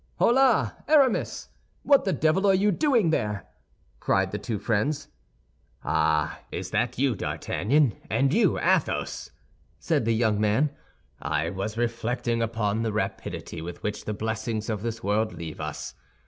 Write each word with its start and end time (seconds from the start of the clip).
"Holà, 0.19 0.73
Aramis! 0.87 1.49
What 1.83 2.05
the 2.05 2.11
devil 2.11 2.47
are 2.47 2.55
you 2.55 2.71
doing 2.71 3.11
there?" 3.11 3.45
cried 3.99 4.31
the 4.31 4.39
two 4.39 4.57
friends. 4.57 5.09
"Ah, 5.83 6.39
is 6.51 6.71
that 6.71 6.97
you, 6.97 7.13
D'Artagnan, 7.13 7.93
and 8.09 8.33
you, 8.33 8.57
Athos?" 8.59 9.29
said 9.77 10.05
the 10.05 10.15
young 10.15 10.41
man. 10.41 10.71
"I 11.21 11.51
was 11.51 11.77
reflecting 11.77 12.41
upon 12.41 12.81
the 12.81 12.91
rapidity 12.91 13.61
with 13.61 13.83
which 13.83 14.05
the 14.05 14.13
blessings 14.15 14.71
of 14.71 14.81
this 14.81 15.03
world 15.03 15.33
leave 15.33 15.61
us. 15.61 15.93